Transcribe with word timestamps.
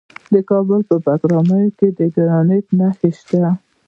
د 0.33 0.35
کابل 0.49 0.81
په 0.89 0.95
بګرامي 1.05 1.63
کې 1.77 1.87
د 1.97 1.99
ګرانیټ 2.15 2.65
نښې 2.79 3.09
شته. 3.17 3.43